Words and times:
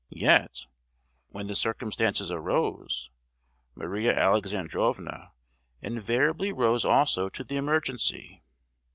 Yet, 0.13 0.65
when 1.27 1.45
the 1.45 1.53
circumstances 1.53 2.31
arose, 2.31 3.11
Maria 3.75 4.17
Alexandrovna 4.17 5.31
invariably 5.79 6.51
rose 6.51 6.83
also 6.83 7.29
to 7.29 7.43
the 7.43 7.57
emergency! 7.57 8.41